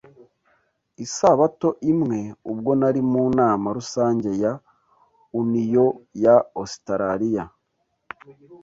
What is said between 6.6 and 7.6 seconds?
Ositaraliya